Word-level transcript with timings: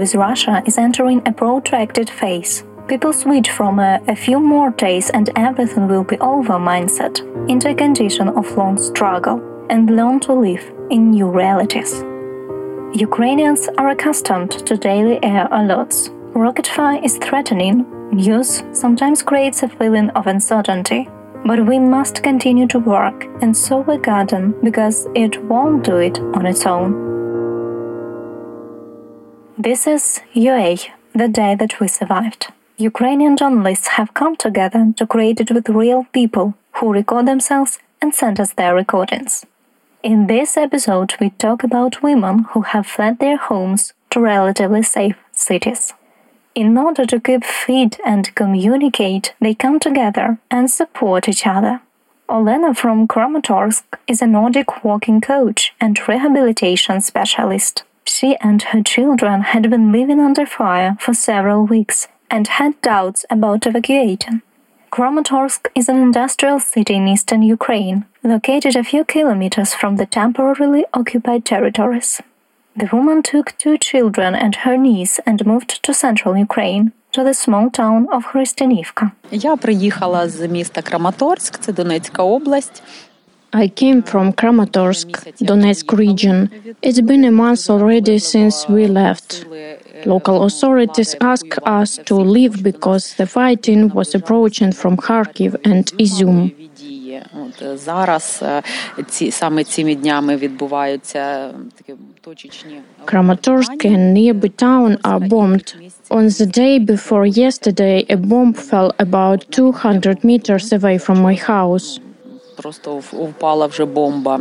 with 0.00 0.14
Russia 0.14 0.62
is 0.64 0.78
entering 0.78 1.20
a 1.26 1.32
protracted 1.32 2.08
phase. 2.08 2.64
People 2.88 3.12
switch 3.12 3.50
from 3.50 3.78
a, 3.78 4.00
a 4.08 4.16
few 4.16 4.40
more 4.40 4.70
days 4.70 5.10
and 5.10 5.28
everything 5.36 5.86
will 5.86 6.04
be 6.04 6.18
over 6.20 6.54
mindset 6.54 7.20
into 7.50 7.68
a 7.68 7.74
condition 7.74 8.28
of 8.28 8.56
long 8.56 8.78
struggle 8.78 9.38
and 9.68 9.94
learn 9.94 10.18
to 10.20 10.32
live 10.32 10.64
in 10.90 11.10
new 11.10 11.28
realities. 11.28 12.02
Ukrainians 12.94 13.68
are 13.76 13.90
accustomed 13.90 14.52
to 14.66 14.76
daily 14.76 15.22
air 15.22 15.46
alerts. 15.52 16.08
Rocket 16.34 16.66
fire 16.66 17.00
is 17.04 17.18
threatening. 17.18 17.84
News 18.10 18.64
sometimes 18.72 19.22
creates 19.22 19.62
a 19.62 19.68
feeling 19.68 20.08
of 20.10 20.26
uncertainty. 20.26 21.08
But 21.44 21.66
we 21.66 21.78
must 21.78 22.22
continue 22.22 22.66
to 22.68 22.78
work 22.78 23.26
and 23.42 23.56
sow 23.56 23.82
a 23.88 23.98
garden 23.98 24.54
because 24.64 25.06
it 25.14 25.42
won't 25.44 25.84
do 25.84 25.96
it 25.96 26.18
on 26.36 26.46
its 26.46 26.66
own. 26.66 27.09
This 29.62 29.86
is 29.86 30.22
UA, 30.32 30.76
the 31.14 31.28
day 31.28 31.54
that 31.54 31.80
we 31.80 31.86
survived. 31.86 32.46
Ukrainian 32.78 33.36
journalists 33.36 33.88
have 33.88 34.14
come 34.14 34.34
together 34.34 34.94
to 34.96 35.06
create 35.06 35.38
it 35.38 35.50
with 35.50 35.68
real 35.68 36.06
people 36.14 36.54
who 36.76 36.94
record 36.94 37.26
themselves 37.26 37.78
and 38.00 38.14
send 38.14 38.40
us 38.40 38.54
their 38.54 38.74
recordings. 38.74 39.44
In 40.02 40.28
this 40.28 40.56
episode, 40.56 41.12
we 41.20 41.28
talk 41.28 41.62
about 41.62 42.02
women 42.02 42.46
who 42.52 42.62
have 42.62 42.86
fled 42.86 43.18
their 43.18 43.36
homes 43.36 43.92
to 44.12 44.20
relatively 44.20 44.82
safe 44.82 45.18
cities. 45.32 45.92
In 46.54 46.78
order 46.78 47.04
to 47.04 47.20
keep 47.20 47.44
fit 47.44 48.00
and 48.02 48.34
communicate, 48.34 49.34
they 49.42 49.52
come 49.52 49.78
together 49.78 50.38
and 50.50 50.70
support 50.70 51.28
each 51.28 51.46
other. 51.46 51.82
Olena 52.30 52.74
from 52.74 53.06
Kramatorsk 53.06 53.84
is 54.06 54.22
a 54.22 54.26
Nordic 54.26 54.82
walking 54.82 55.20
coach 55.20 55.74
and 55.78 56.00
rehabilitation 56.08 57.02
specialist. 57.02 57.84
She 58.05 58.35
and 58.41 58.61
her 58.71 58.81
children 58.81 59.41
had 59.41 59.69
been 59.69 59.91
living 59.91 60.19
under 60.19 60.45
fire 60.45 60.95
for 60.99 61.13
several 61.13 61.65
weeks 61.65 62.07
and 62.29 62.47
had 62.47 62.81
doubts 62.81 63.25
about 63.29 63.65
evacuating. 63.65 64.41
Kramatorsk 64.91 65.67
is 65.75 65.89
an 65.89 65.97
industrial 65.97 66.59
city 66.59 66.95
in 66.95 67.07
eastern 67.07 67.41
Ukraine, 67.41 68.05
located 68.23 68.75
a 68.75 68.83
few 68.83 69.03
kilometers 69.03 69.73
from 69.73 69.97
the 69.97 70.05
temporarily 70.05 70.85
occupied 70.93 71.43
territories. 71.43 72.21
The 72.77 72.89
woman 72.91 73.21
took 73.21 73.57
two 73.57 73.77
children 73.77 74.35
and 74.35 74.55
her 74.63 74.77
niece 74.77 75.19
and 75.25 75.45
moved 75.45 75.83
to 75.83 75.93
central 75.93 76.37
Ukraine, 76.37 76.91
to 77.11 77.23
the 77.23 77.33
small 77.33 77.69
town 77.69 78.07
of 78.11 78.25
Христинівка. 78.25 79.11
Я 79.31 79.55
приїхала 79.55 80.29
з 80.29 80.47
міста 80.47 80.81
Краматорськ, 80.81 81.59
це 81.59 81.73
Донецька 81.73 82.23
область. 82.23 82.83
I 83.52 83.66
came 83.66 84.02
from 84.02 84.32
Kramatorsk, 84.32 85.10
Donetsk 85.38 85.98
region. 85.98 86.50
It's 86.82 87.00
been 87.00 87.24
a 87.24 87.32
month 87.32 87.68
already 87.68 88.18
since 88.20 88.68
we 88.68 88.86
left. 88.86 89.44
Local 90.06 90.44
authorities 90.44 91.16
asked 91.20 91.58
us 91.64 91.98
to 92.06 92.14
leave 92.14 92.62
because 92.62 93.14
the 93.14 93.26
fighting 93.26 93.88
was 93.88 94.14
approaching 94.14 94.70
from 94.72 94.96
Kharkiv 94.96 95.56
and 95.64 95.86
Izum. 95.98 96.54
Kramatorsk 103.06 103.84
and 103.84 104.14
nearby 104.14 104.48
town 104.48 104.98
are 105.04 105.20
bombed. 105.20 105.74
On 106.10 106.26
the 106.26 106.46
day 106.46 106.78
before 106.78 107.26
yesterday, 107.26 108.06
a 108.08 108.16
bomb 108.16 108.52
fell 108.54 108.94
about 109.00 109.50
200 109.50 110.22
meters 110.22 110.72
away 110.72 110.98
from 110.98 111.20
my 111.20 111.34
house 111.34 111.98
просто 112.60 113.00
впала 113.00 113.66
вже 113.66 113.84
бомба. 113.84 114.40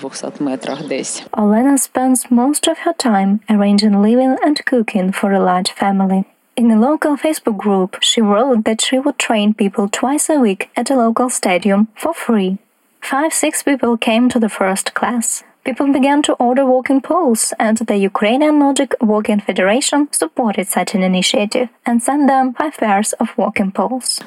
200 0.00 0.40
метрах 0.40 0.88
десь. 0.88 1.22
Olena 1.32 1.78
spends 1.78 2.30
most 2.30 2.66
of 2.68 2.78
her 2.84 2.92
time 2.92 3.40
arranging 3.48 4.02
living 4.02 4.36
and 4.44 4.56
cooking 4.66 5.12
for 5.12 5.32
a 5.32 5.40
large 5.40 5.70
family. 5.70 6.24
In 6.56 6.70
a 6.70 6.78
local 6.88 7.16
Facebook 7.16 7.56
group, 7.56 7.96
she 8.00 8.20
wrote 8.20 8.64
that 8.64 8.80
she 8.80 8.98
would 8.98 9.18
train 9.18 9.54
people 9.54 9.88
twice 9.88 10.28
a 10.28 10.38
week 10.38 10.68
at 10.76 10.90
a 10.90 10.96
local 10.96 11.30
stadium 11.30 11.88
for 11.94 12.12
free. 12.12 12.58
Five, 13.00 13.32
six 13.32 13.62
people 13.62 13.96
came 13.96 14.28
to 14.28 14.38
the 14.38 14.48
first 14.48 14.92
class. 14.98 15.44
People 15.70 15.92
began 15.92 16.20
to 16.22 16.32
order 16.48 16.66
walking 16.66 17.00
poles, 17.00 17.42
and 17.60 17.76
the 17.90 17.96
Ukrainian 18.10 18.58
Nordic 18.58 18.92
Walking 19.00 19.38
Federation 19.38 20.08
supported 20.10 20.66
such 20.66 20.96
an 20.96 21.02
initiative 21.04 21.68
and 21.86 22.02
sent 22.02 22.26
them 22.26 22.54
five 22.54 22.76
pairs 22.76 23.12
of 23.22 23.28
walking 23.38 23.70
poles. 23.70 24.18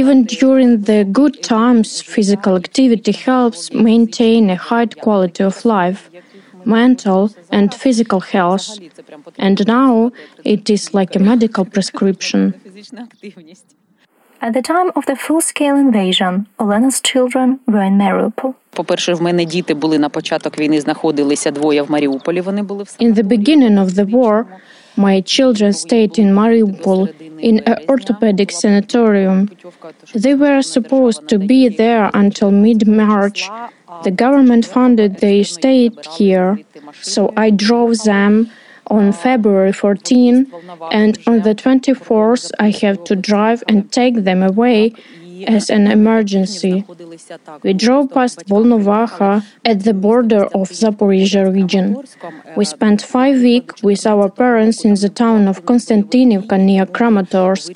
Even 0.00 0.18
during 0.40 0.70
the 0.90 1.00
good 1.18 1.42
times, 1.42 1.88
physical 2.00 2.56
activity 2.56 3.12
helps 3.12 3.70
maintain 3.70 4.48
a 4.48 4.56
high 4.56 4.86
quality 4.86 5.44
of 5.44 5.56
life 5.66 6.00
mental 6.64 7.30
and 7.50 7.74
physical 7.74 8.20
health. 8.20 8.78
And 9.38 9.66
now 9.66 10.12
it 10.44 10.70
is 10.70 10.94
like 10.94 11.14
a 11.16 11.18
medical 11.18 11.64
prescription. 11.66 12.42
Фізична 14.41 14.45
активність. 14.45 14.45
At 14.45 14.53
the 14.53 14.61
time 14.61 14.91
of 14.93 15.05
the 15.05 15.15
full-scale 15.15 15.77
invasion, 15.77 16.45
Olena's 16.59 17.01
children 17.01 17.59
were 17.67 17.83
in 17.83 17.97
Mariupol. 17.97 18.53
По-перше, 18.69 19.13
в 19.13 19.21
мене 19.21 19.45
діти 19.45 19.73
були 19.73 19.99
на 19.99 20.09
початок 20.09 20.59
війни, 20.59 20.81
знаходилися 20.81 21.51
двоє 21.51 21.81
в 21.81 21.91
Маріуполі. 21.91 22.41
Вони 22.41 22.63
були 22.63 22.83
в 22.83 22.87
In 22.87 23.13
the 23.13 23.23
beginning 23.23 23.79
of 23.85 23.89
the 23.89 24.05
war, 24.11 24.45
my 24.97 25.21
children 25.21 25.73
stayed 25.73 26.19
in 26.19 26.33
Mariupol 26.33 27.09
in 27.49 27.55
an 27.71 27.77
orthopedic 27.87 28.51
sanatorium. 28.63 29.39
They 30.23 30.35
were 30.43 30.61
supposed 30.75 31.21
to 31.31 31.37
be 31.51 31.61
there 31.81 32.05
until 32.21 32.49
mid 32.65 32.81
March. 33.03 33.39
The 34.07 34.15
government 34.23 34.63
funded 34.75 35.11
their 35.23 35.43
stay 35.57 35.81
here, 36.17 36.49
so 37.13 37.21
I 37.45 37.47
drove 37.65 37.93
them 38.11 38.31
on 38.90 39.12
February 39.12 39.72
14, 39.72 40.52
and 40.90 41.18
on 41.26 41.42
the 41.42 41.54
24th, 41.54 42.50
I 42.58 42.70
have 42.82 43.02
to 43.04 43.16
drive 43.16 43.62
and 43.68 43.90
take 43.92 44.24
them 44.24 44.42
away 44.42 44.92
as 45.46 45.70
an 45.70 45.86
emergency. 45.86 46.84
We 47.62 47.72
drove 47.72 48.10
past 48.10 48.46
Volnovakha 48.46 49.44
at 49.64 49.84
the 49.84 49.94
border 49.94 50.44
of 50.44 50.70
Zaporizhia 50.70 51.52
region. 51.52 52.02
We 52.56 52.64
spent 52.64 53.02
five 53.02 53.36
weeks 53.40 53.82
with 53.82 54.06
our 54.06 54.28
parents 54.30 54.84
in 54.84 54.94
the 54.94 55.08
town 55.08 55.48
of 55.48 55.64
Konstantinivka 55.64 56.58
near 56.60 56.86
Kramatorsk. 56.86 57.74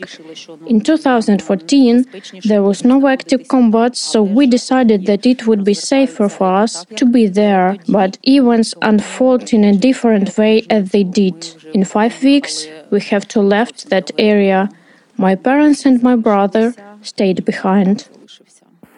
In 0.66 0.80
2014, 0.80 2.06
there 2.44 2.62
was 2.62 2.84
no 2.84 3.06
active 3.06 3.48
combat, 3.48 3.96
so 3.96 4.22
we 4.22 4.46
decided 4.46 5.06
that 5.06 5.26
it 5.26 5.46
would 5.46 5.64
be 5.64 5.74
safer 5.74 6.28
for 6.28 6.48
us 6.64 6.84
to 6.96 7.04
be 7.06 7.26
there, 7.26 7.76
but 7.88 8.18
events 8.22 8.74
unfold 8.82 9.52
in 9.52 9.64
a 9.64 9.76
different 9.76 10.36
way 10.36 10.66
as 10.70 10.90
they 10.90 11.04
did. 11.04 11.36
In 11.74 11.84
five 11.84 12.22
weeks, 12.22 12.66
we 12.90 13.00
have 13.00 13.26
to 13.28 13.40
left 13.40 13.90
that 13.90 14.10
area. 14.18 14.68
My 15.16 15.34
parents 15.34 15.86
and 15.86 16.02
my 16.02 16.16
brother 16.16 16.74
stayed 17.03 17.45
behind. 17.45 18.07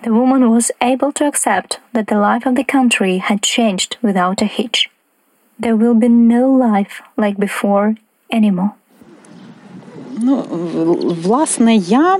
The 0.03 0.13
woman 0.13 0.49
was 0.49 0.71
able 0.81 1.11
to 1.13 1.25
accept 1.27 1.79
that 1.93 2.07
the 2.07 2.19
life 2.19 2.45
of 2.47 2.55
the 2.55 2.63
country 2.63 3.17
had 3.17 3.43
changed 3.43 3.97
without 4.01 4.41
a 4.41 4.45
hitch. 4.45 4.89
There 5.59 5.75
will 5.75 5.93
be 5.93 6.09
no 6.09 6.49
life 6.49 7.01
like 7.17 7.37
before 7.37 7.95
anymore. 8.31 8.73
Ну, 10.23 10.43
власне, 11.23 11.75
я 11.75 12.19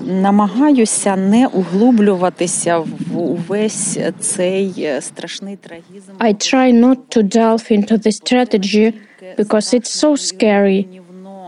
намагаюся 0.00 1.16
не 1.16 1.46
углублюватися 1.46 2.78
в 2.78 3.18
увесь 3.18 3.98
цей 4.20 5.00
страшний 5.00 5.56
трагізм. 5.56 6.12
I 6.18 6.34
try 6.34 6.72
not 6.72 6.98
to 7.16 7.22
delve 7.22 7.70
into 7.70 7.98
this 7.98 8.16
strategy 8.16 8.92
because 9.38 9.74
it's 9.74 9.90
so 9.90 10.16
scary. 10.16 10.86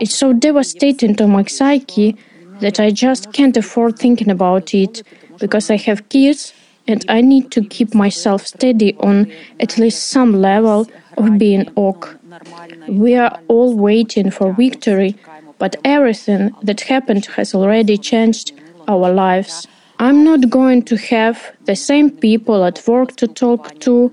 It's 0.01 0.15
so 0.15 0.33
devastating 0.33 1.15
to 1.15 1.27
my 1.27 1.43
psyche 1.43 2.15
that 2.60 2.80
I 2.80 2.90
just 2.90 3.32
can't 3.32 3.56
afford 3.56 3.98
thinking 3.98 4.30
about 4.30 4.74
it 4.74 5.02
because 5.38 5.70
I 5.70 5.76
have 5.76 6.08
kids 6.08 6.52
and 6.86 7.04
I 7.08 7.20
need 7.20 7.50
to 7.52 7.64
keep 7.64 7.94
myself 7.94 8.46
steady 8.46 8.94
on 8.96 9.32
at 9.60 9.78
least 9.78 10.08
some 10.08 10.40
level 10.40 10.86
of 11.16 11.38
being 11.38 11.70
ok. 11.76 12.10
We 12.88 13.14
are 13.16 13.38
all 13.48 13.76
waiting 13.76 14.30
for 14.30 14.52
victory, 14.52 15.16
but 15.58 15.76
everything 15.84 16.54
that 16.62 16.82
happened 16.82 17.26
has 17.36 17.54
already 17.54 17.96
changed 17.96 18.52
our 18.88 19.12
lives. 19.12 19.66
I'm 19.98 20.24
not 20.24 20.50
going 20.50 20.82
to 20.84 20.96
have 20.96 21.52
the 21.64 21.76
same 21.76 22.10
people 22.10 22.64
at 22.64 22.82
work 22.86 23.16
to 23.16 23.28
talk 23.28 23.78
to. 23.80 24.12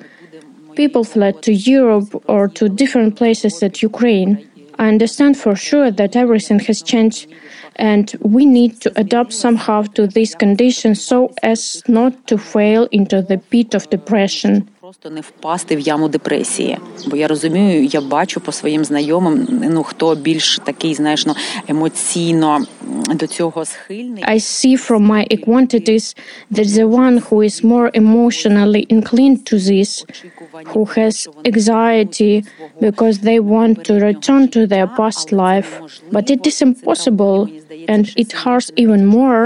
People 0.76 1.04
fled 1.04 1.42
to 1.44 1.54
Europe 1.54 2.24
or 2.28 2.48
to 2.50 2.70
different 2.70 3.16
places 3.16 3.62
at 3.64 3.82
Ukraine. 3.82 4.48
I 4.82 4.88
understand 4.88 5.38
for 5.38 5.56
sure 5.56 5.92
that 5.92 6.16
everything 6.16 6.58
has 6.62 6.82
changed 6.82 7.32
and 7.76 8.12
we 8.22 8.48
need 8.48 8.82
to 8.82 8.92
adapt 9.00 9.32
somehow 9.32 9.84
to 9.94 10.08
these 10.08 10.34
conditions 10.34 11.00
so 11.00 11.32
as 11.44 11.84
not 11.88 12.26
to 12.26 12.40
fail 12.40 12.88
into 12.92 13.22
the 13.22 13.38
pit 13.38 13.76
of 13.76 13.88
depression. 13.92 14.68
Просто 14.92 15.10
не 15.10 15.22
впасти 15.22 15.76
в 15.76 15.80
яму 15.80 16.10
депресії. 16.10 16.78
Бо 17.08 17.18
я 17.18 17.28
розумію, 17.28 17.86
я 17.86 18.02
бачу 18.02 18.42
по 18.42 18.52
своїм 18.52 18.86
знайомим, 18.86 19.48
ну 19.70 19.84
хто 19.84 20.16
більш 20.16 20.60
такий, 20.64 20.94
знаєш, 20.94 21.26
ну 21.26 21.36
емоційно 21.68 22.66
до 23.14 23.28
цього 23.28 23.66
схильний. 23.66 24.24
I 24.24 24.36
see 24.40 24.90
from 24.90 25.08
my 25.08 25.46
quantities 25.48 26.18
that 26.52 26.68
the 26.68 26.88
one 26.90 27.16
who 27.30 27.38
is 27.50 27.64
more 27.64 27.90
emotionally 28.02 28.84
inclined 28.96 29.40
to 29.52 29.56
this, 29.70 29.90
who 30.74 30.82
has 30.98 31.16
anxiety 31.52 32.34
because 32.82 33.16
they 33.28 33.40
want 33.56 33.76
to 33.88 33.94
return 34.10 34.44
to 34.56 34.62
their 34.74 34.88
past 35.00 35.26
life, 35.46 35.70
but 36.16 36.26
it 36.36 36.42
is 36.50 36.58
impossible 36.70 37.40
and 37.94 38.04
it 38.22 38.30
hurts 38.42 38.70
even 38.84 39.02
more 39.20 39.42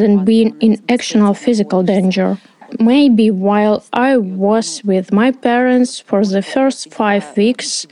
than 0.00 0.12
being 0.30 0.50
in 0.66 0.72
actual 0.96 1.32
physical 1.44 1.80
danger. 1.94 2.28
Maybe 2.78 3.30
while 3.30 3.84
I 3.92 4.16
was 4.16 4.82
with 4.84 5.12
my 5.12 5.30
parents 5.32 6.00
for 6.00 6.24
the 6.24 6.42
first 6.42 6.92
five 6.92 7.36
weeks, 7.36 7.86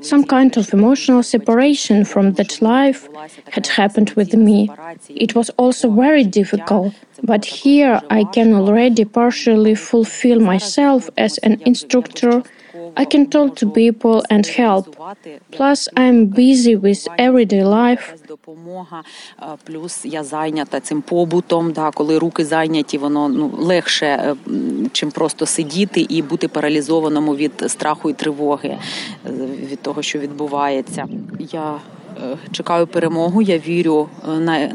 some 0.00 0.24
kind 0.24 0.56
of 0.56 0.72
emotional 0.72 1.22
separation 1.22 2.04
from 2.04 2.32
that 2.34 2.62
life 2.62 3.08
had 3.50 3.66
happened 3.66 4.10
with 4.10 4.34
me. 4.34 4.70
It 5.08 5.34
was 5.34 5.50
also 5.50 5.90
very 5.90 6.24
difficult, 6.24 6.94
but 7.22 7.44
here 7.44 8.00
I 8.10 8.24
can 8.24 8.54
already 8.54 9.04
partially 9.04 9.74
fulfill 9.74 10.40
myself 10.40 11.10
as 11.16 11.38
an 11.38 11.60
instructor. 11.66 12.42
I 12.96 13.04
can 13.04 13.26
talk 13.30 13.56
to 13.56 13.70
people 13.70 14.22
and 14.28 14.46
help. 14.46 14.96
Plus, 15.50 15.88
I'm 15.96 16.26
busy 16.26 16.76
with 16.76 17.06
everyday 17.18 17.64
life. 17.64 18.14
Допомога, 18.28 19.02
плюс 19.64 20.04
я 20.04 20.24
зайнята 20.24 20.80
цим 20.80 21.02
побутом. 21.02 21.72
Да, 21.72 21.90
коли 21.90 22.18
руки 22.18 22.44
зайняті, 22.44 22.98
воно 22.98 23.28
ну 23.28 23.50
легше, 23.58 24.36
чим 24.92 25.10
просто 25.10 25.46
сидіти 25.46 26.06
і 26.08 26.22
бути 26.22 26.48
паралізованому 26.48 27.36
від 27.36 27.52
страху 27.66 28.10
і 28.10 28.12
тривоги 28.12 28.78
від 29.70 29.82
того, 29.82 30.02
що 30.02 30.18
відбувається. 30.18 31.06
Я 31.38 31.74
чекаю 32.52 32.86
перемогу. 32.86 33.42
Я 33.42 33.58
вірю 33.58 34.08
на 34.38 34.72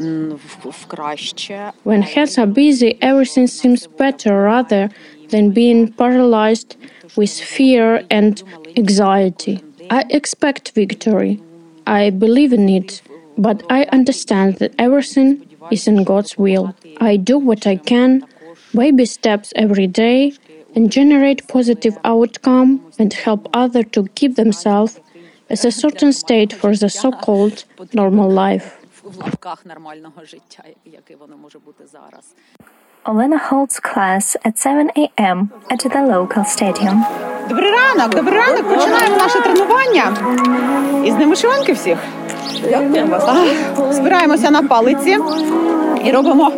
в 0.64 0.84
краще. 0.86 1.72
When 1.84 2.02
heads 2.16 2.38
are 2.38 2.52
busy, 2.54 2.98
everything 3.00 3.46
seems 3.46 3.86
better 3.98 4.32
rather 4.52 4.90
than 5.32 5.52
being 5.52 5.92
paralyzed 5.92 6.76
with 7.18 7.34
fear 7.56 7.86
and 8.10 8.34
anxiety. 8.76 9.56
I 9.90 10.04
expect 10.18 10.70
victory. 10.82 11.34
I 11.84 12.10
believe 12.10 12.52
in 12.52 12.68
it, 12.68 13.02
but 13.36 13.58
I 13.68 13.80
understand 13.98 14.58
that 14.60 14.72
everything 14.78 15.30
is 15.72 15.88
in 15.88 16.04
God's 16.04 16.38
will. 16.38 16.66
I 17.00 17.16
do 17.16 17.36
what 17.48 17.66
I 17.66 17.76
can, 17.76 18.24
baby 18.72 19.04
steps 19.04 19.52
every 19.56 19.88
day, 19.88 20.20
and 20.76 20.92
generate 20.92 21.48
positive 21.48 21.98
outcome 22.04 22.70
and 23.00 23.12
help 23.12 23.48
others 23.52 23.86
to 23.92 24.06
keep 24.18 24.36
themselves 24.36 25.00
as 25.50 25.64
a 25.64 25.72
certain 25.72 26.12
state 26.12 26.52
for 26.52 26.76
the 26.76 26.88
so-called 26.88 27.64
normal 27.92 28.30
life. 28.30 28.68
Olena 33.06 33.38
holds 33.38 33.80
class 33.80 34.36
at 34.44 34.58
7 34.58 34.90
a.m. 34.96 35.50
at 35.70 35.80
the 35.80 36.02
local 36.02 36.44
stadium. 36.44 37.04
Добрий 37.48 37.70
ранок, 37.70 38.14
добрий 38.14 38.38
ранок. 38.38 38.68
Починаємо 38.68 39.16
наше 39.16 39.40
тренування. 39.40 40.12
І 41.04 41.10
з 41.10 41.14
ними 41.14 41.30
вишиванки 41.30 41.72
всіх. 41.72 41.98
Збираємося 43.90 44.50
на 44.50 44.62
палиці 44.62 45.18
і 46.04 46.10
робимо 46.10 46.52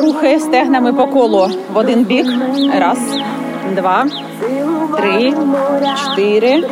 рухи 0.00 0.40
стегнами 0.40 0.92
по 0.92 1.06
колу 1.06 1.48
в 1.72 1.76
один 1.76 2.04
бік. 2.04 2.26
Раз, 2.78 2.98
два, 3.76 4.06
три, 4.97 5.33
чотири, 6.05 6.63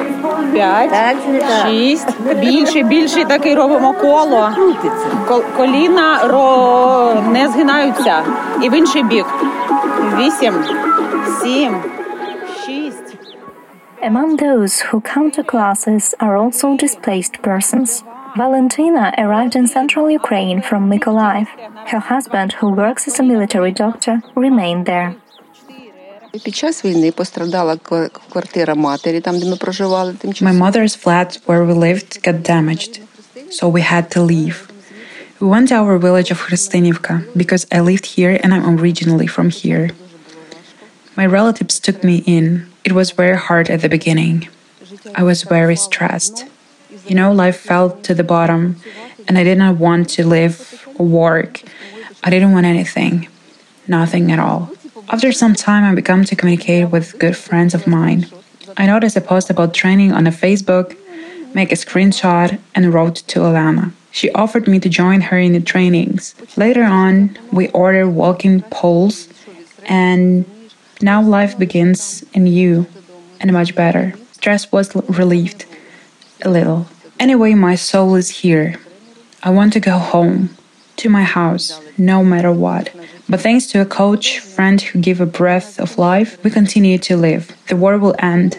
п'ять, 0.53 1.17
шість. 1.65 2.21
Більше, 2.39 2.83
більше 2.83 3.25
такий 3.25 3.55
робимо 3.55 3.93
коло. 4.01 4.49
Кол- 5.27 5.43
Коліна 5.57 6.19
ро... 6.27 7.13
не 7.31 7.47
згинаються. 7.47 8.23
І 8.61 8.69
в 8.69 8.73
інший 8.73 9.03
бік. 9.03 9.25
Вісім, 10.19 10.53
сім, 11.41 11.75
шість. 12.65 13.17
Among 14.11 14.31
those 14.45 14.73
who 14.87 14.97
come 15.13 15.29
to 15.37 15.43
classes 15.53 16.03
are 16.19 16.35
also 16.43 16.67
displaced 16.85 17.35
persons. 17.49 18.03
Valentina 18.35 19.05
arrived 19.23 19.55
in 19.59 19.65
central 19.77 20.05
Ukraine 20.21 20.59
from 20.69 20.81
Mykolaiv. 20.91 21.47
Her 21.91 22.01
husband, 22.13 22.49
who 22.59 22.67
works 22.83 23.03
as 23.09 23.15
a 23.23 23.25
military 23.33 23.73
doctor, 23.85 24.15
remained 24.45 24.85
there. 24.91 25.09
Під 26.43 26.55
час 26.55 26.85
війни 26.85 27.11
пострадала 27.11 27.75
ква- 27.75 28.09
квартира 28.31 28.75
матері, 28.75 29.19
там, 29.21 29.39
де 29.39 29.45
ми 29.45 29.55
проживали 29.55 30.11
My 30.11 30.15
тимчасово. 30.17 30.65
mother's 30.65 31.03
flat 31.05 31.39
where 31.47 31.65
we 31.67 31.73
lived 31.75 32.27
got 32.27 32.41
damaged, 32.49 32.99
so 33.51 33.71
we 33.71 33.91
had 33.93 34.15
to 34.17 34.21
leave. 34.25 34.55
We 35.39 35.47
went 35.49 35.67
to 35.69 35.75
our 35.83 35.97
village 35.99 36.31
of 36.31 36.39
Hristinivka 36.47 37.13
because 37.35 37.63
I 37.77 37.79
lived 37.89 38.05
here 38.17 38.33
and 38.43 38.49
I'm 38.53 38.65
originally 38.79 39.27
from 39.35 39.47
here. 39.61 39.85
My 41.19 41.25
relatives 41.39 41.75
took 41.85 41.97
me 42.09 42.15
in. 42.37 42.45
It 42.87 42.93
was 42.99 43.07
very 43.23 43.37
hard 43.47 43.65
at 43.73 43.79
the 43.83 43.89
beginning. 43.97 44.37
I 45.21 45.23
was 45.31 45.39
very 45.57 45.77
stressed. 45.87 46.37
You 47.09 47.15
know, 47.19 47.29
life 47.43 47.57
fell 47.69 47.87
to 48.07 48.13
the 48.19 48.27
bottom, 48.35 48.61
and 49.27 49.33
I 49.41 49.43
did 49.49 49.57
not 49.63 49.73
want 49.85 50.03
to 50.15 50.21
live 50.37 50.55
or 50.99 51.05
work. 51.27 51.53
I 52.25 52.29
didn't 52.33 52.53
want 52.57 52.65
anything, 52.75 53.15
nothing 53.97 54.25
at 54.35 54.39
all. 54.47 54.61
After 55.10 55.32
some 55.32 55.54
time, 55.54 55.84
I 55.84 55.94
began 55.94 56.24
to 56.24 56.36
communicate 56.36 56.90
with 56.90 57.18
good 57.18 57.34
friends 57.34 57.72
of 57.72 57.86
mine. 57.86 58.26
I 58.76 58.84
noticed 58.84 59.16
a 59.16 59.22
post 59.22 59.48
about 59.48 59.72
training 59.72 60.12
on 60.12 60.26
a 60.26 60.30
Facebook, 60.30 60.94
make 61.54 61.72
a 61.72 61.76
screenshot, 61.76 62.58
and 62.74 62.92
wrote 62.92 63.16
to 63.28 63.40
Alana. 63.40 63.92
She 64.10 64.30
offered 64.32 64.68
me 64.68 64.78
to 64.80 64.88
join 64.90 65.22
her 65.22 65.38
in 65.38 65.54
the 65.54 65.60
trainings. 65.60 66.34
Later 66.58 66.84
on, 66.84 67.38
we 67.50 67.68
ordered 67.68 68.10
walking 68.10 68.60
poles, 68.70 69.28
and 69.86 70.44
now 71.00 71.22
life 71.22 71.58
begins 71.58 72.22
anew 72.34 72.86
and 73.40 73.50
much 73.50 73.74
better. 73.74 74.12
Stress 74.32 74.70
was 74.70 74.94
relieved 74.94 75.64
a 76.42 76.50
little. 76.50 76.86
Anyway, 77.18 77.54
my 77.54 77.76
soul 77.76 78.14
is 78.14 78.28
here. 78.28 78.76
I 79.42 79.48
want 79.50 79.72
to 79.72 79.80
go 79.80 79.96
home 79.96 80.50
to 80.98 81.08
my 81.08 81.22
house, 81.22 81.80
no 81.96 82.24
matter 82.24 82.52
what. 82.52 82.90
But 83.28 83.40
thanks 83.40 83.66
to 83.68 83.80
a 83.80 83.86
coach, 83.86 84.38
friend 84.40 84.80
who 84.80 85.00
gave 85.00 85.20
a 85.20 85.26
breath 85.26 85.78
of 85.78 85.98
life, 85.98 86.42
we 86.42 86.50
continue 86.50 86.98
to 86.98 87.16
live. 87.16 87.54
The 87.68 87.76
war 87.76 87.98
will 87.98 88.14
end, 88.18 88.58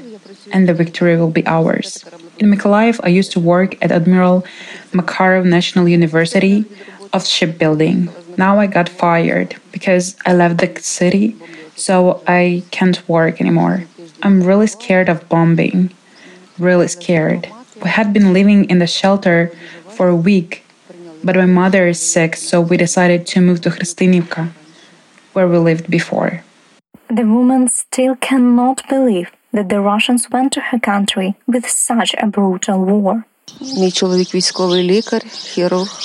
and 0.52 0.68
the 0.68 0.74
victory 0.74 1.18
will 1.18 1.32
be 1.32 1.46
ours. 1.46 2.06
In 2.38 2.52
Mykolaiv, 2.52 3.00
I 3.04 3.10
used 3.10 3.32
to 3.34 3.40
work 3.40 3.78
at 3.84 3.92
Admiral 3.92 4.46
Makarov 4.92 5.46
National 5.46 5.88
University 5.88 6.66
of 7.14 7.26
Shipbuilding. 7.26 8.10
Now 8.38 8.60
I 8.60 8.68
got 8.68 8.88
fired 8.88 9.56
because 9.72 10.16
I 10.26 10.34
left 10.34 10.60
the 10.60 10.82
city, 10.82 11.36
so 11.76 12.24
I 12.28 12.64
can't 12.72 13.08
work 13.10 13.42
anymore. 13.42 13.84
I'm 14.24 14.44
really 14.44 14.68
scared 14.68 15.10
of 15.10 15.28
bombing. 15.30 15.92
Really 16.58 16.88
scared. 16.88 17.50
We 17.84 17.90
had 17.90 18.14
been 18.14 18.34
living 18.34 18.70
in 18.70 18.80
the 18.80 18.88
shelter 18.88 19.52
for 19.90 20.08
a 20.10 20.16
week, 20.16 20.64
but 21.23 21.37
my 21.37 21.47
mother 21.47 21.89
is 21.89 22.01
sick, 22.01 22.37
so 22.37 22.61
we 22.61 22.77
decided 22.77 23.27
to 23.27 23.41
move 23.41 23.61
to 23.63 23.71
Hristinivka, 23.71 24.51
where 25.33 25.49
we 25.49 25.59
lived 25.59 25.91
before. 25.91 26.43
The 27.09 27.25
woman 27.25 27.69
still 27.69 28.17
cannot 28.17 28.83
believe 28.89 29.31
that 29.53 29.69
the 29.69 29.81
Russians 29.81 30.29
went 30.31 30.53
to 30.53 30.61
her 30.61 30.79
country 30.79 31.35
with 31.47 31.69
such 31.69 32.15
a 32.19 32.27
brutal 32.27 32.79
war. 32.85 33.25
Мій 33.61 33.93
чоловік 33.93 34.35
військовий 34.35 34.83
лікар, 34.83 35.23
хірург. 35.29 36.01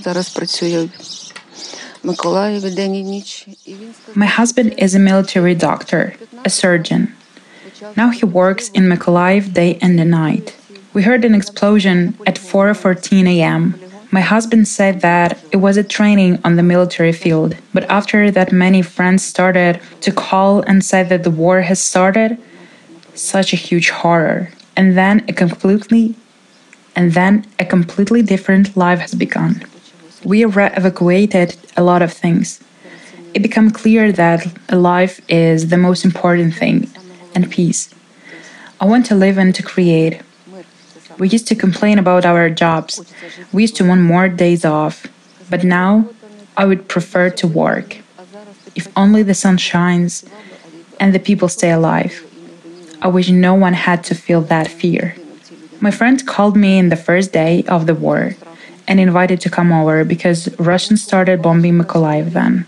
Зараз 0.00 0.28
працює 0.28 0.88
в 2.02 2.06
Миколаєві 2.06 2.70
день 2.70 2.94
і 2.94 3.02
ніч. 3.02 3.48
І 3.66 3.70
він 3.70 3.94
сказав, 4.02 4.22
My 4.22 4.40
husband 4.40 4.84
is 4.84 4.94
a 4.94 4.98
military 4.98 5.54
doctor, 5.54 6.12
a 6.44 6.50
surgeon. 6.50 7.06
Now 7.96 8.10
he 8.10 8.24
works 8.24 8.70
in 8.70 8.88
Mykolaiv 8.88 9.52
day 9.52 9.78
and 9.82 9.96
night. 10.10 10.54
We 10.94 11.02
heard 11.02 11.24
an 11.24 11.34
explosion 11.34 12.14
at 12.26 12.36
4:14 12.38 13.26
a.m. 13.34 13.74
My 14.11 14.21
husband 14.21 14.67
said 14.67 15.01
that 15.01 15.37
it 15.51 15.57
was 15.57 15.77
a 15.77 15.83
training 15.83 16.39
on 16.43 16.55
the 16.55 16.63
military 16.63 17.11
field, 17.11 17.55
but 17.73 17.83
after 17.89 18.31
that 18.31 18.51
many 18.51 18.81
friends 18.81 19.23
started 19.23 19.79
to 20.01 20.11
call 20.11 20.61
and 20.61 20.83
said 20.83 21.09
that 21.09 21.23
the 21.23 21.31
war 21.31 21.61
has 21.61 21.79
started. 21.79 22.37
Such 23.13 23.53
a 23.53 23.57
huge 23.67 23.89
horror. 23.89 24.49
And 24.75 24.97
then 24.97 25.25
a 25.27 25.33
completely 25.33 26.15
and 26.95 27.13
then 27.13 27.45
a 27.59 27.65
completely 27.65 28.21
different 28.21 28.75
life 28.75 28.99
has 28.99 29.13
begun. 29.13 29.63
We 30.23 30.43
evacuated 30.43 31.55
a 31.77 31.83
lot 31.83 32.01
of 32.01 32.11
things 32.11 32.59
it 33.33 33.41
became 33.41 33.69
clear 33.69 34.11
that 34.11 34.47
life 34.71 35.21
is 35.29 35.69
the 35.69 35.77
most 35.77 36.03
important 36.03 36.55
thing 36.55 36.89
and 37.35 37.49
peace. 37.49 37.93
I 38.81 38.85
want 38.85 39.05
to 39.07 39.15
live 39.15 39.37
and 39.37 39.53
to 39.55 39.63
create. 39.63 40.21
We 41.19 41.27
used 41.27 41.47
to 41.47 41.55
complain 41.55 41.99
about 41.99 42.25
our 42.25 42.49
jobs. 42.49 43.01
We 43.51 43.63
used 43.63 43.75
to 43.75 43.87
want 43.87 44.01
more 44.01 44.29
days 44.29 44.63
off. 44.63 45.05
But 45.49 45.63
now 45.63 46.09
I 46.55 46.65
would 46.65 46.87
prefer 46.87 47.29
to 47.29 47.47
work. 47.47 47.97
If 48.75 48.87
only 48.95 49.23
the 49.23 49.33
sun 49.33 49.57
shines 49.57 50.25
and 50.99 51.13
the 51.13 51.19
people 51.19 51.49
stay 51.49 51.71
alive. 51.71 52.25
I 53.01 53.07
wish 53.07 53.29
no 53.29 53.53
one 53.53 53.73
had 53.73 54.03
to 54.05 54.15
feel 54.15 54.41
that 54.43 54.67
fear. 54.67 55.15
My 55.81 55.91
friend 55.91 56.25
called 56.27 56.57
me 56.57 56.77
in 56.77 56.89
the 56.89 56.97
first 56.97 57.31
day 57.31 57.63
of 57.67 57.85
the 57.85 57.95
war 57.95 58.35
and 58.87 58.99
invited 58.99 59.39
to 59.41 59.49
come 59.49 59.71
over 59.71 60.03
because 60.03 60.49
Russians 60.59 61.01
started 61.01 61.41
bombing 61.41 61.77
Mykolaiv 61.77 62.33
then. 62.33 62.65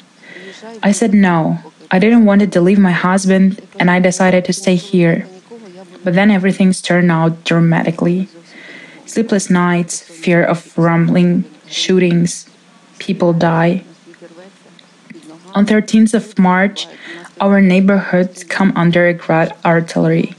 I 0.84 0.92
said 0.92 1.14
no. 1.14 1.60
I 1.92 2.00
didn't 2.00 2.26
want 2.26 2.54
to 2.54 2.62
leave 2.62 2.80
my 2.80 2.92
husband 2.92 3.62
and 3.80 3.92
I 3.92 4.00
decided 4.00 4.46
to 4.46 4.54
stay 4.54 4.76
here. 4.76 5.28
But 6.04 6.14
then 6.16 6.32
everything's 6.32 6.82
turned 6.82 7.12
out 7.12 7.44
dramatically. 7.44 8.30
Sleepless 9.12 9.50
nights, 9.50 10.00
fear 10.00 10.42
of 10.42 10.72
rumbling, 10.78 11.44
shootings, 11.68 12.50
people 12.98 13.34
die. 13.34 13.84
On 15.54 15.66
13th 15.66 16.14
of 16.14 16.40
March, 16.40 16.88
our 17.42 17.60
neighborhood 17.60 18.46
come 18.48 18.72
under 18.74 19.20
artillery, 19.66 20.34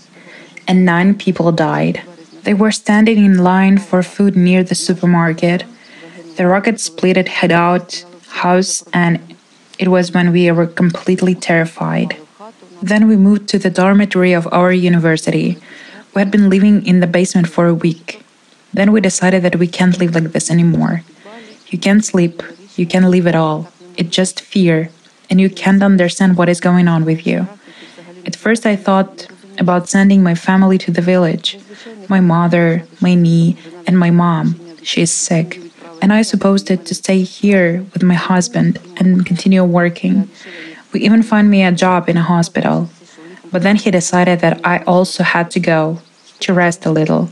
and 0.67 0.87
nine 0.87 1.15
people 1.15 1.53
died. 1.53 2.01
They 2.45 2.55
were 2.55 2.73
standing 2.73 3.23
in 3.23 3.45
line 3.45 3.77
for 3.77 4.03
food 4.03 4.37
near 4.37 4.65
the 4.65 4.75
supermarket. 4.75 5.65
The 6.39 6.47
rocket 6.47 6.81
split 6.81 7.19
it 7.19 7.29
head 7.29 7.53
out 7.53 8.03
house, 8.29 8.83
and 8.95 9.37
it 9.79 9.89
was 9.89 10.13
when 10.13 10.33
we 10.33 10.51
were 10.51 10.67
completely 10.67 11.35
terrified. 11.35 12.17
Then 12.81 13.07
we 13.07 13.17
moved 13.19 13.51
to 13.51 13.59
the 13.59 13.69
dormitory 13.69 14.33
of 14.33 14.49
our 14.51 14.73
university. 14.73 15.59
We 16.15 16.23
had 16.23 16.31
been 16.31 16.49
living 16.49 16.87
in 16.87 17.01
the 17.01 17.07
basement 17.07 17.51
for 17.51 17.67
a 17.67 17.75
week. 17.75 18.23
Then 18.73 18.93
we 18.93 19.01
decided 19.01 19.43
that 19.43 19.57
we 19.57 19.67
can't 19.67 19.99
live 19.99 20.15
like 20.15 20.33
this 20.33 20.51
anymore. 20.51 21.03
You 21.69 21.79
can't 21.79 22.05
sleep, 22.05 22.43
you 22.77 22.87
can't 22.87 23.09
live 23.09 23.27
at 23.27 23.35
all. 23.35 23.69
It's 23.97 24.11
just 24.11 24.41
fear, 24.41 24.91
and 25.29 25.41
you 25.41 25.51
can't 25.51 25.83
understand 25.83 26.37
what 26.37 26.49
is 26.49 26.61
going 26.61 26.89
on 26.89 27.05
with 27.05 27.27
you. 27.27 27.47
At 28.25 28.37
first, 28.37 28.65
I 28.67 28.77
thought 28.77 29.29
about 29.59 29.89
sending 29.89 30.23
my 30.23 30.35
family 30.35 30.79
to 30.79 30.91
the 30.91 31.03
village 31.03 31.59
my 32.09 32.21
mother, 32.21 32.85
my 33.01 33.15
knee, 33.15 33.57
and 33.87 33.99
my 33.99 34.11
mom. 34.11 34.59
She 34.83 35.03
is 35.03 35.11
sick. 35.11 35.61
And 36.03 36.13
I 36.13 36.23
supposed 36.23 36.67
to 36.67 36.95
stay 36.95 37.23
here 37.23 37.87
with 37.93 38.03
my 38.03 38.15
husband 38.15 38.79
and 38.97 39.25
continue 39.25 39.65
working. 39.65 40.29
We 40.93 41.01
even 41.01 41.23
find 41.23 41.49
me 41.49 41.63
a 41.63 41.73
job 41.73 42.09
in 42.09 42.17
a 42.17 42.23
hospital. 42.23 42.91
But 43.53 43.63
then 43.63 43.77
he 43.77 43.91
decided 43.91 44.41
that 44.41 44.61
I 44.65 44.79
also 44.85 45.23
had 45.23 45.51
to 45.53 45.61
go 45.61 46.01
to 46.41 46.53
rest 46.53 46.85
a 46.87 46.91
little, 46.91 47.31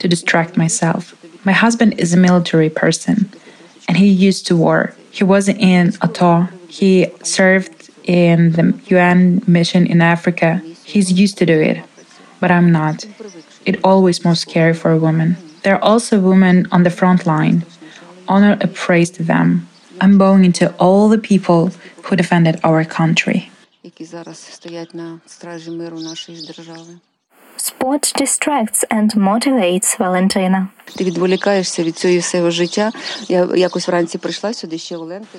to 0.00 0.08
distract 0.08 0.56
myself. 0.56 1.14
My 1.44 1.52
husband 1.52 1.98
is 1.98 2.12
a 2.12 2.16
military 2.16 2.68
person 2.68 3.30
and 3.88 3.96
he 3.96 4.08
used 4.08 4.46
to 4.48 4.56
war. 4.56 4.94
He 5.10 5.24
was 5.24 5.48
in 5.48 5.92
ATO. 6.02 6.48
He 6.68 7.06
served 7.22 7.90
in 8.04 8.52
the 8.52 8.78
UN 8.86 9.42
mission 9.46 9.86
in 9.86 10.00
Africa. 10.00 10.62
He's 10.84 11.12
used 11.12 11.38
to 11.38 11.46
do 11.46 11.58
it, 11.60 11.78
but 12.40 12.50
I'm 12.50 12.72
not. 12.72 13.06
It 13.64 13.78
always 13.84 14.24
most 14.24 14.42
scary 14.42 14.74
for 14.74 14.90
a 14.90 14.98
woman. 14.98 15.36
There 15.62 15.74
are 15.76 15.84
also 15.84 16.18
women 16.18 16.66
on 16.72 16.82
the 16.82 16.90
front 16.90 17.26
line. 17.26 17.64
Honor 18.28 18.56
and 18.60 18.74
praise 18.74 19.10
to 19.10 19.22
them. 19.22 19.68
I'm 20.00 20.16
bowing 20.16 20.52
to 20.52 20.74
all 20.76 21.08
the 21.08 21.18
people 21.18 21.70
who 22.04 22.16
defended 22.16 22.58
our 22.64 22.84
country. 22.84 23.50
Sport 27.70 28.12
distracts 28.16 28.84
and 28.90 29.12
motivates 29.12 29.96
Valentina. 29.96 30.72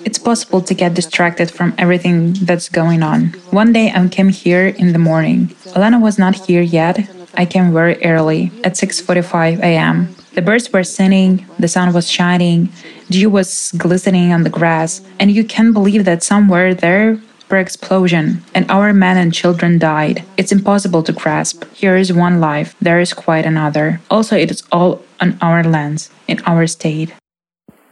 It's 0.05 0.19
possible 0.29 0.61
to 0.61 0.73
get 0.73 0.93
distracted 0.93 1.51
from 1.51 1.73
everything 1.77 2.33
that's 2.47 2.69
going 2.69 3.03
on. 3.03 3.19
One 3.61 3.73
day 3.73 3.91
I 3.93 4.07
came 4.07 4.29
here 4.29 4.67
in 4.67 4.93
the 4.93 5.03
morning. 5.09 5.39
Elena 5.75 6.00
was 6.00 6.17
not 6.17 6.35
here 6.47 6.61
yet, 6.61 6.95
I 7.35 7.45
came 7.45 7.73
very 7.73 7.97
early, 8.13 8.51
at 8.63 8.73
6:45 8.77 9.59
a.m. 9.59 9.95
The 10.33 10.41
birds 10.41 10.71
were 10.73 10.85
singing, 10.85 11.45
the 11.59 11.67
sun 11.67 11.88
was 11.93 12.09
shining, 12.09 12.69
dew 13.09 13.29
was 13.29 13.73
glistening 13.83 14.31
on 14.31 14.43
the 14.43 14.53
grass, 14.59 15.01
and 15.19 15.27
you 15.38 15.43
can't 15.43 15.73
believe 15.73 16.03
that 16.05 16.23
somewhere 16.23 16.73
there 16.73 17.19
were 17.51 17.60
explosion, 17.60 18.43
and 18.55 18.70
our 18.72 18.93
men 18.93 19.17
and 19.17 19.34
children 19.34 19.77
died. 19.77 20.24
It's 20.38 20.51
impossible 20.51 21.03
to 21.03 21.13
grasp. 21.13 21.65
Here 21.74 21.98
is 21.98 22.13
one 22.13 22.39
life, 22.39 22.75
there 22.81 23.00
is 23.00 23.13
quite 23.13 23.46
another. 23.46 24.00
Also, 24.10 24.36
it 24.38 24.50
is 24.50 24.63
all 24.72 25.03
on 25.20 25.38
our 25.41 25.63
lands, 25.63 26.10
in 26.27 26.41
our 26.46 26.65
state. 26.67 27.13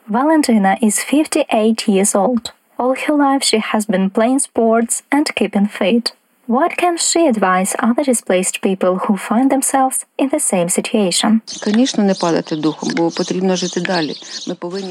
Valentina 0.07 0.77
is 0.81 1.03
58 1.03 1.87
years 1.87 2.15
old. 2.15 2.51
All 2.79 2.95
her 2.95 3.13
life 3.13 3.43
she 3.43 3.59
has 3.59 3.85
been 3.85 4.09
playing 4.09 4.39
sports 4.39 5.03
and 5.11 5.29
keeping 5.35 5.67
fit. 5.67 6.13
What 6.47 6.77
can 6.77 6.97
she 6.97 7.27
advise 7.27 7.75
other 7.77 8.03
displaced 8.03 8.61
people 8.61 8.97
who 9.05 9.17
find 9.17 9.51
themselves 9.51 10.05
in 10.17 10.29
the 10.29 10.39
same 10.39 10.67
situation? 10.69 11.43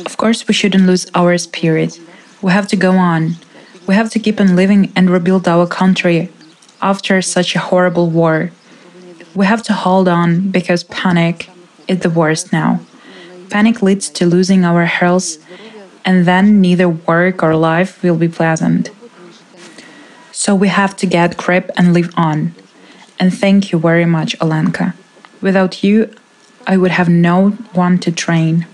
Of 0.06 0.16
course, 0.16 0.46
we 0.46 0.54
shouldn't 0.54 0.86
lose 0.86 1.10
our 1.16 1.36
spirit. 1.38 2.00
We 2.42 2.52
have 2.52 2.68
to 2.68 2.76
go 2.76 2.92
on. 2.92 3.34
We 3.88 3.94
have 3.94 4.10
to 4.10 4.18
keep 4.18 4.38
on 4.38 4.54
living 4.54 4.92
and 4.94 5.08
rebuild 5.08 5.48
our 5.48 5.66
country 5.66 6.28
after 6.82 7.22
such 7.22 7.56
a 7.56 7.58
horrible 7.58 8.10
war. 8.10 8.52
We 9.34 9.46
have 9.46 9.62
to 9.62 9.72
hold 9.72 10.08
on 10.08 10.50
because 10.50 10.84
panic 10.84 11.48
is 11.88 12.00
the 12.00 12.10
worst 12.10 12.52
now. 12.52 12.80
Panic 13.48 13.80
leads 13.80 14.10
to 14.10 14.26
losing 14.26 14.62
our 14.62 14.84
health, 14.84 15.38
and 16.04 16.26
then 16.26 16.60
neither 16.60 16.86
work 16.86 17.42
or 17.42 17.56
life 17.56 18.02
will 18.02 18.16
be 18.16 18.28
pleasant. 18.28 18.90
So 20.32 20.54
we 20.54 20.68
have 20.68 20.94
to 20.98 21.06
get 21.06 21.38
grip 21.38 21.70
and 21.78 21.94
live 21.94 22.12
on. 22.14 22.54
And 23.18 23.32
thank 23.32 23.72
you 23.72 23.78
very 23.78 24.04
much, 24.04 24.38
Olenka. 24.38 24.92
Without 25.40 25.82
you, 25.82 26.14
I 26.66 26.76
would 26.76 26.90
have 26.90 27.08
no 27.08 27.52
one 27.72 27.98
to 28.00 28.12
train. 28.12 28.66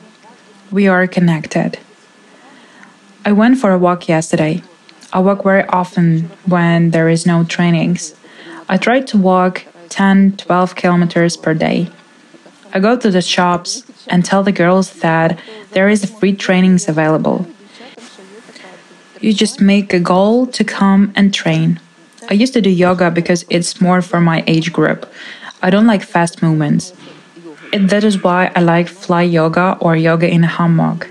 We 0.73 0.89
are 0.89 1.07
connected. 1.07 1.79
I 3.25 3.31
went 3.31 3.59
for 3.59 3.71
a 3.71 3.79
walk 3.79 4.09
yesterday. 4.09 4.65
I 5.15 5.21
walk 5.21 5.45
very 5.45 5.65
often 5.69 6.29
when 6.45 6.91
there 6.91 7.09
is 7.09 7.25
no 7.25 7.45
trainings. 7.45 8.17
I 8.69 8.77
try 8.77 9.01
to 9.01 9.17
walk 9.17 9.65
10 9.89 10.37
12 10.39 10.75
kilometers 10.75 11.37
per 11.37 11.55
day. 11.55 11.89
I 12.73 12.81
go 12.81 12.97
to 12.97 13.13
the 13.13 13.23
shops 13.23 13.85
and 14.09 14.25
tell 14.25 14.43
the 14.43 14.51
girls 14.51 14.93
that 15.01 15.39
there 15.71 15.89
is 15.89 16.05
free 16.05 16.35
trainings 16.35 16.89
available. 16.89 17.47
You 19.21 19.33
just 19.33 19.61
make 19.61 19.95
a 19.95 20.01
goal 20.01 20.49
to 20.49 20.65
come 20.65 21.13
and 21.15 21.33
train. 21.33 21.79
I 22.29 22.35
used 22.35 22.53
to 22.55 22.61
do 22.61 22.71
yoga 22.71 23.13
because 23.13 23.45
it's 23.49 23.81
more 23.81 24.03
for 24.03 24.21
my 24.21 24.43
age 24.49 24.73
group. 24.73 25.07
I 25.63 25.71
don't 25.71 25.87
like 25.87 26.03
fast 26.03 26.43
movements. 26.43 26.93
And 27.73 27.89
that 27.91 28.03
is 28.03 28.25
why 28.25 28.51
I 28.57 28.63
like 28.63 28.89
fly 28.89 29.23
yoga 29.23 29.79
or 29.81 29.95
yoga 29.95 30.29
in 30.29 30.43
a 30.43 30.49
hammock. 30.49 31.09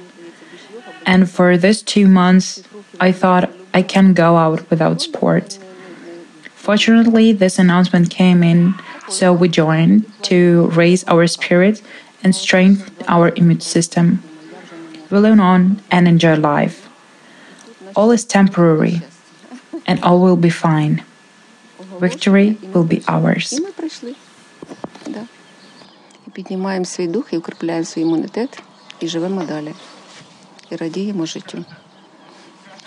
And 1.06 1.30
for 1.30 1.56
this 1.58 1.82
two 1.82 2.08
months, 2.10 2.64
I 3.00 3.14
thought 3.14 3.50
I 3.75 3.83
can 3.83 4.15
go 4.15 4.37
out 4.37 4.69
without 4.71 5.01
sport. 5.01 5.59
Fortunately, 6.55 7.33
this 7.33 7.59
announcement 7.59 8.11
came 8.11 8.43
in, 8.43 8.75
so 9.09 9.33
we 9.33 9.49
joined 9.49 10.05
to 10.25 10.69
raise 10.75 11.05
our 11.09 11.27
spirit 11.27 11.83
and 12.23 12.35
strengthen 12.35 12.93
our 13.07 13.33
immune 13.37 13.61
system. 13.61 14.23
We 15.11 15.19
learn 15.19 15.41
on 15.41 15.81
and 15.91 16.07
enjoy 16.07 16.37
life. 16.37 16.89
All 17.97 18.11
is 18.11 18.25
temporary, 18.25 19.01
and 19.87 20.03
all 20.03 20.21
will 20.21 20.37
be 20.37 20.51
fine. 20.51 21.03
Victory 22.01 22.59
will 22.75 22.85
be 22.85 23.03
ours. 23.09 23.61
Піднімаємо 26.33 26.85
свій 26.85 27.07
дух 27.07 27.33
і 27.33 27.37
укріпляємо 27.37 27.85
свій 27.85 28.01
імунітет 28.01 28.63
і 29.01 29.09
живемо 29.09 29.45
далі. 29.45 29.75
І 30.71 30.77
радіємо 30.77 31.27
життю. 31.27 31.65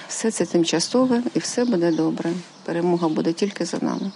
Все 0.07 0.31
це 0.31 0.45
тимчасове 0.45 1.21
і 1.35 1.39
все 1.39 1.65
буде 1.65 1.91
добре. 1.91 2.29
Перемога 2.65 3.07
буде 3.07 3.33
тільки 3.33 3.65
за 3.65 3.77
нами. 3.81 4.11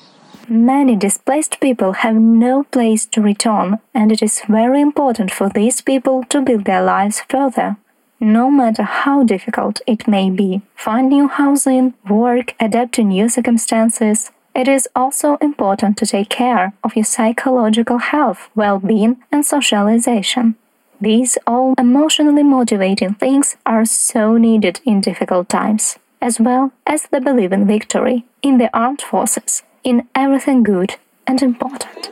Many 0.50 0.98
displaced 0.98 1.60
people 1.62 2.06
have 2.06 2.20
no 2.20 2.64
place 2.76 3.04
to 3.14 3.22
return, 3.32 3.78
and 3.96 4.08
it 4.12 4.22
is 4.28 4.36
very 4.50 4.80
important 4.90 5.30
for 5.38 5.48
these 5.58 5.78
people 5.90 6.18
to 6.32 6.38
build 6.48 6.64
their 6.66 6.84
lives 6.96 7.18
further 7.32 7.76
no 8.20 8.50
matter 8.50 8.84
how 8.84 9.24
difficult 9.24 9.82
it 9.86 10.08
may 10.08 10.30
be. 10.30 10.62
Find 10.76 11.10
new 11.10 11.28
housing, 11.28 11.94
work, 12.10 12.54
adapt 12.60 12.94
to 12.94 13.04
new 13.04 13.30
circumstances. 13.30 14.32
It 14.56 14.68
is 14.68 14.88
also 14.96 15.38
important 15.42 15.98
to 15.98 16.06
take 16.06 16.30
care 16.30 16.74
of 16.84 16.96
your 16.96 17.04
psychological 17.06 17.98
health, 17.98 18.50
well 18.56 18.80
being, 18.80 19.18
and 19.32 19.46
socialization. 19.46 20.56
These 21.03 21.39
all 21.47 21.73
emotionally 21.79 22.43
motivating 22.43 23.15
things 23.15 23.57
are 23.65 23.87
so 23.87 24.37
needed 24.37 24.81
in 24.85 25.01
difficult 25.01 25.49
times, 25.49 25.99
as 26.21 26.39
well 26.39 26.73
as 26.87 27.05
the 27.05 27.23
belief 27.23 27.53
in 27.53 27.67
victory, 27.67 28.27
in 28.43 28.59
the 28.59 28.69
armed 28.77 29.01
forces, 29.01 29.63
in 29.83 30.07
everything 30.15 30.63
good 30.63 30.97
and 31.27 31.41
important. 31.41 32.11